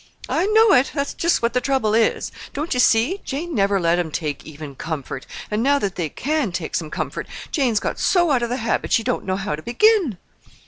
"I 0.29 0.47
know 0.47 0.73
it. 0.73 0.89
And 0.89 0.99
that's 0.99 1.13
just 1.13 1.43
what 1.43 1.53
the 1.53 1.61
trouble 1.61 1.93
is. 1.93 2.31
Don't 2.55 2.73
you 2.73 2.79
see? 2.79 3.21
Jane 3.23 3.53
never 3.53 3.79
let 3.79 3.99
'em 3.99 4.09
take 4.09 4.43
even 4.43 4.73
comfort, 4.73 5.27
and 5.51 5.61
now 5.61 5.77
that 5.77 5.93
they 5.93 6.09
can 6.09 6.51
take 6.51 6.73
some 6.73 6.89
comfort, 6.89 7.27
Jane's 7.51 7.79
got 7.79 7.99
so 7.99 8.31
out 8.31 8.41
of 8.41 8.49
the 8.49 8.57
habit, 8.57 8.91
she 8.91 9.03
don't 9.03 9.25
know 9.25 9.37
how 9.37 9.55
to 9.55 9.61
begin." 9.61 10.17